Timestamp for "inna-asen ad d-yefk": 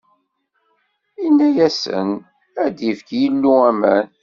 1.25-3.09